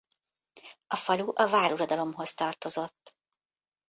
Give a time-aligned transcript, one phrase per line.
[0.87, 3.15] A falu a váruradalomhoz tartozott.